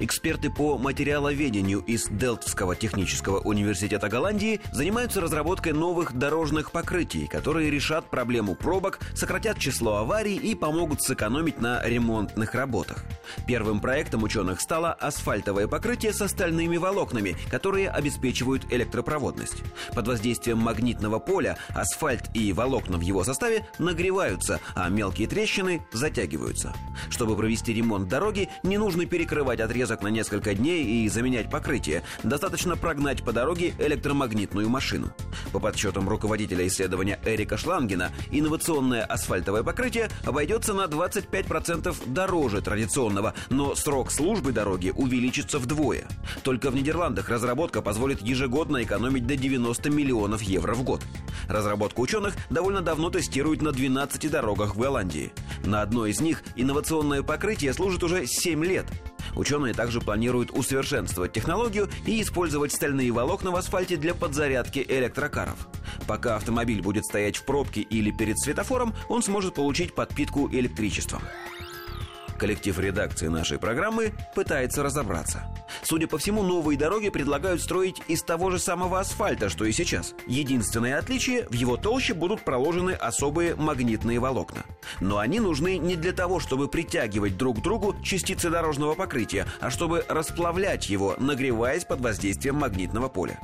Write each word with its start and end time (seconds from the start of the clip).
Эксперты 0.00 0.50
по 0.50 0.78
материаловедению 0.78 1.80
из 1.80 2.08
Делфтского 2.08 2.76
технического 2.76 3.38
университета 3.40 4.08
Голландии 4.08 4.60
занимаются 4.72 5.20
разработкой 5.20 5.72
новых 5.72 6.12
дорожных 6.16 6.72
покрытий, 6.72 7.26
которые 7.26 7.70
решат 7.70 8.10
проблему 8.10 8.54
пробок, 8.54 9.00
сократят 9.14 9.58
число 9.58 9.96
аварий 9.96 10.36
и 10.36 10.54
помогут 10.54 11.02
сэкономить 11.02 11.60
на 11.60 11.82
ремонтных 11.84 12.54
работах. 12.54 13.04
Первым 13.46 13.80
проектом 13.80 14.22
ученых 14.22 14.60
стало 14.60 14.92
асфальтовое 14.92 15.68
покрытие 15.68 16.12
с 16.12 16.26
стальными 16.28 16.76
волокнами, 16.76 17.36
которые 17.50 17.90
обеспечивают 17.90 18.64
электропроводность. 18.70 19.62
Под 19.94 20.06
воздействием 20.06 20.58
магнитного 20.58 21.18
поля 21.18 21.58
асфальт 21.74 22.24
и 22.34 22.52
волокна 22.52 22.98
в 22.98 23.00
его 23.00 23.24
составе 23.24 23.66
нагреваются, 23.78 24.60
а 24.74 24.88
мелкие 24.88 25.28
трещины 25.28 25.84
затягиваются. 25.92 26.74
Чтобы 27.10 27.36
провести 27.36 27.72
ремонт 27.72 28.08
дороги, 28.08 28.48
не 28.62 28.78
нужно 28.78 29.06
перекрывать 29.06 29.60
отрезок 29.72 30.02
на 30.02 30.08
несколько 30.08 30.54
дней 30.54 30.84
и 30.84 31.08
заменять 31.08 31.48
покрытие. 31.48 32.02
Достаточно 32.22 32.76
прогнать 32.76 33.22
по 33.22 33.32
дороге 33.32 33.72
электромагнитную 33.78 34.68
машину. 34.68 35.14
По 35.50 35.60
подсчетам 35.60 36.10
руководителя 36.10 36.66
исследования 36.66 37.18
Эрика 37.24 37.56
Шлангена, 37.56 38.10
инновационное 38.30 39.02
асфальтовое 39.02 39.62
покрытие 39.62 40.10
обойдется 40.26 40.74
на 40.74 40.84
25% 40.84 41.96
дороже 42.04 42.60
традиционного, 42.60 43.32
но 43.48 43.74
срок 43.74 44.12
службы 44.12 44.52
дороги 44.52 44.92
увеличится 44.94 45.58
вдвое. 45.58 46.04
Только 46.42 46.70
в 46.70 46.74
Нидерландах 46.74 47.30
разработка 47.30 47.80
позволит 47.80 48.20
ежегодно 48.20 48.82
экономить 48.82 49.26
до 49.26 49.36
90 49.36 49.88
миллионов 49.88 50.42
евро 50.42 50.74
в 50.74 50.82
год. 50.82 51.00
Разработку 51.48 52.02
ученых 52.02 52.34
довольно 52.50 52.82
давно 52.82 53.08
тестируют 53.08 53.62
на 53.62 53.72
12 53.72 54.30
дорогах 54.30 54.74
в 54.74 54.78
Голландии. 54.78 55.32
На 55.64 55.80
одной 55.80 56.10
из 56.10 56.20
них 56.20 56.42
инновационное 56.56 57.22
покрытие 57.22 57.72
служит 57.72 58.02
уже 58.02 58.26
7 58.26 58.62
лет. 58.66 58.84
Ученые 59.34 59.74
также 59.74 60.00
планируют 60.00 60.50
усовершенствовать 60.50 61.32
технологию 61.32 61.88
и 62.06 62.20
использовать 62.22 62.72
стальные 62.72 63.10
волокна 63.12 63.50
в 63.50 63.56
асфальте 63.56 63.96
для 63.96 64.14
подзарядки 64.14 64.84
электрокаров. 64.86 65.68
Пока 66.06 66.36
автомобиль 66.36 66.82
будет 66.82 67.04
стоять 67.04 67.36
в 67.36 67.44
пробке 67.44 67.80
или 67.80 68.10
перед 68.10 68.38
светофором, 68.38 68.94
он 69.08 69.22
сможет 69.22 69.54
получить 69.54 69.94
подпитку 69.94 70.48
электричеством. 70.50 71.22
Коллектив 72.42 72.76
редакции 72.80 73.28
нашей 73.28 73.56
программы 73.56 74.14
пытается 74.34 74.82
разобраться. 74.82 75.44
Судя 75.84 76.08
по 76.08 76.18
всему, 76.18 76.42
новые 76.42 76.76
дороги 76.76 77.08
предлагают 77.08 77.62
строить 77.62 78.02
из 78.08 78.24
того 78.24 78.50
же 78.50 78.58
самого 78.58 78.98
асфальта, 78.98 79.48
что 79.48 79.64
и 79.64 79.70
сейчас. 79.70 80.14
Единственное 80.26 80.98
отличие– 80.98 81.48
в 81.50 81.52
его 81.52 81.76
толще 81.76 82.14
будут 82.14 82.42
проложены 82.42 82.90
особые 82.92 83.54
магнитные 83.54 84.18
волокна. 84.18 84.64
Но 85.00 85.18
они 85.18 85.40
нужны 85.40 85.78
не 85.78 85.96
для 85.96 86.12
того, 86.12 86.40
чтобы 86.40 86.68
притягивать 86.68 87.36
друг 87.36 87.58
к 87.58 87.62
другу 87.62 87.96
частицы 88.02 88.50
дорожного 88.50 88.94
покрытия, 88.94 89.46
а 89.60 89.70
чтобы 89.70 90.04
расплавлять 90.08 90.88
его, 90.88 91.14
нагреваясь 91.18 91.84
под 91.84 92.00
воздействием 92.00 92.56
магнитного 92.56 93.08
поля. 93.08 93.38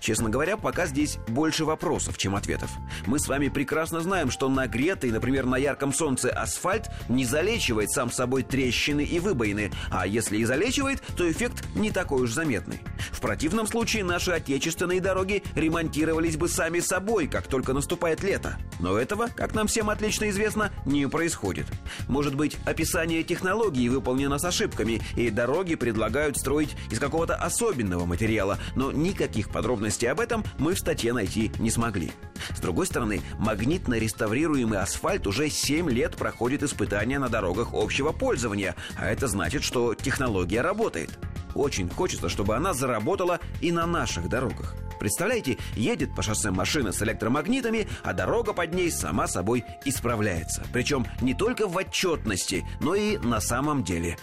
Честно 0.00 0.28
говоря, 0.28 0.56
пока 0.56 0.86
здесь 0.86 1.18
больше 1.28 1.64
вопросов, 1.64 2.18
чем 2.18 2.34
ответов. 2.36 2.70
Мы 3.06 3.18
с 3.18 3.28
вами 3.28 3.48
прекрасно 3.48 4.00
знаем, 4.00 4.30
что 4.30 4.48
нагретый, 4.48 5.10
например, 5.10 5.46
на 5.46 5.56
ярком 5.56 5.92
солнце 5.92 6.30
асфальт 6.30 6.90
не 7.08 7.24
залечивает 7.24 7.90
сам 7.90 8.10
собой 8.10 8.42
трещины 8.42 9.02
и 9.02 9.20
выбоины, 9.20 9.70
а 9.90 10.06
если 10.06 10.38
и 10.38 10.44
залечивает, 10.44 11.02
то 11.16 11.30
эффект 11.30 11.64
не 11.74 11.90
такой 11.90 12.22
уж 12.22 12.32
заметный. 12.32 12.80
В 13.10 13.20
противном 13.20 13.66
случае 13.66 14.04
наши 14.04 14.30
отечественные 14.30 15.00
дороги 15.00 15.42
ремонтировались 15.54 16.36
бы 16.36 16.48
сами 16.48 16.80
собой, 16.80 17.26
как 17.26 17.46
только 17.46 17.72
наступает 17.72 18.22
лето. 18.22 18.56
Но 18.78 18.96
этого, 18.96 19.28
как 19.28 19.54
нам 19.54 19.66
всем 19.66 19.90
отлично 19.90 20.30
известно, 20.30 20.70
не 20.84 21.08
происходит. 21.08 21.66
Может 22.08 22.34
быть, 22.34 22.56
описание 22.64 23.22
технологии 23.22 23.88
выполнено 23.88 24.38
с 24.38 24.44
ошибками, 24.44 25.00
и 25.16 25.30
дороги 25.30 25.74
предлагают 25.74 26.36
строить 26.36 26.76
из 26.90 26.98
какого-то 26.98 27.36
особенного 27.36 28.06
материала, 28.06 28.58
но 28.76 28.92
никаких 28.92 29.50
подробностей 29.50 30.10
об 30.10 30.20
этом 30.20 30.44
мы 30.58 30.74
в 30.74 30.78
статье 30.78 31.12
найти 31.12 31.50
не 31.58 31.70
смогли. 31.70 32.12
С 32.54 32.60
другой 32.60 32.86
стороны, 32.86 33.20
магнитно 33.38 33.94
реставрируемый 33.94 34.78
асфальт 34.78 35.26
уже 35.26 35.50
7 35.50 35.90
лет 35.90 36.16
проходит 36.16 36.62
испытания 36.62 37.18
на 37.18 37.28
дорогах 37.28 37.68
общего 37.72 38.12
пользования, 38.12 38.74
а 38.96 39.06
это 39.06 39.28
значит, 39.28 39.62
что 39.62 39.94
технология 39.94 40.60
работает. 40.60 41.18
Очень 41.54 41.88
хочется, 41.88 42.28
чтобы 42.28 42.54
она 42.56 42.74
заработала 42.74 43.40
и 43.60 43.72
на 43.72 43.86
наших 43.86 44.28
дорогах. 44.28 44.74
Представляете, 45.00 45.56
едет 45.74 46.14
по 46.14 46.22
шоссе 46.22 46.50
машина 46.50 46.92
с 46.92 47.02
электромагнитами, 47.02 47.88
а 48.04 48.12
дорога 48.12 48.52
под 48.52 48.74
ней 48.74 48.90
сама 48.90 49.26
собой 49.26 49.64
исправляется. 49.86 50.62
Причем 50.74 51.06
не 51.22 51.32
только 51.32 51.66
в 51.66 51.76
отчетности, 51.76 52.64
но 52.80 52.94
и 52.94 53.16
на 53.16 53.40
самом 53.40 53.82
деле. 53.82 54.18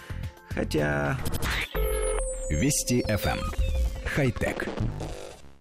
Хотя... 0.50 1.18
Вести 2.48 3.02
FM. 3.02 3.38
Эм. 3.38 3.40
Хай-тек. 4.06 4.68